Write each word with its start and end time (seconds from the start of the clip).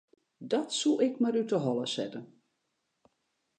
Dat 0.51 0.69
soe 0.79 0.97
ik 1.07 1.15
mar 1.21 1.37
út 1.41 1.51
'e 1.53 1.59
holle 1.65 1.87
sette. 1.95 2.21